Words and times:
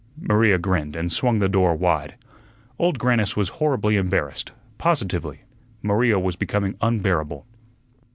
Maria 0.19 0.57
grinned, 0.57 0.95
and 0.95 1.11
swung 1.13 1.37
the 1.37 1.47
door 1.47 1.75
wide. 1.75 2.15
Old 2.79 2.97
Grannis 2.97 3.35
was 3.35 3.49
horribly 3.61 3.97
embarrassed; 3.97 4.51
positively, 4.79 5.41
Maria 5.83 6.17
was 6.17 6.35
becoming 6.35 6.73
unbearable. 6.81 7.45